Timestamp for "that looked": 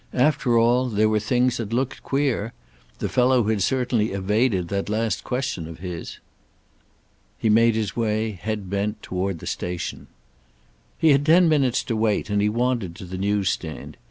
1.57-2.01